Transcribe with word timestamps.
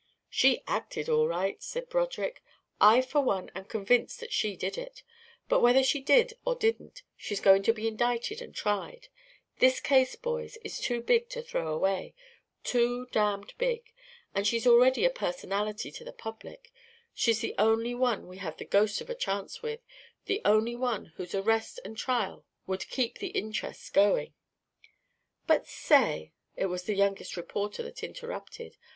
"She 0.31 0.63
acted, 0.67 1.09
all 1.09 1.27
right," 1.27 1.61
said 1.61 1.87
Broderick. 1.87 2.41
"I 2.79 3.03
for 3.03 3.21
one 3.21 3.51
am 3.53 3.65
convinced 3.65 4.19
that 4.19 4.33
she 4.33 4.55
did 4.55 4.75
it. 4.75 5.03
But 5.47 5.59
whether 5.61 5.83
she 5.83 6.01
did 6.01 6.33
or 6.43 6.55
didn't, 6.55 7.03
she's 7.15 7.39
got 7.39 7.63
to 7.65 7.71
be 7.71 7.87
indicted 7.87 8.41
and 8.41 8.55
tried. 8.55 9.09
This 9.59 9.79
case, 9.79 10.15
boys, 10.15 10.57
is 10.63 10.79
too 10.79 11.01
big 11.03 11.29
to 11.29 11.43
throw 11.43 11.71
away 11.71 12.15
too 12.63 13.09
damned 13.11 13.53
big; 13.59 13.93
and 14.33 14.47
she's 14.47 14.65
already 14.65 15.05
a 15.05 15.11
personality 15.11 15.91
to 15.91 16.03
the 16.03 16.11
public. 16.11 16.73
She's 17.13 17.41
the 17.41 17.53
only 17.59 17.93
one 17.93 18.27
we 18.27 18.37
have 18.37 18.57
the 18.57 18.65
ghost 18.65 19.01
of 19.01 19.09
a 19.11 19.13
chance 19.13 19.61
with; 19.61 19.81
the 20.25 20.41
only 20.43 20.75
one 20.75 21.13
whose 21.17 21.35
arrest 21.35 21.79
and 21.85 21.95
trial 21.95 22.43
would 22.65 22.89
keep 22.89 23.19
the 23.19 23.27
interest 23.37 23.93
going" 23.93 24.33
"But 25.45 25.67
say!" 25.67 26.31
It 26.55 26.65
was 26.65 26.85
the 26.85 26.95
youngest 26.95 27.37
reporter 27.37 27.83
that 27.83 28.03
interrupted. 28.03 28.77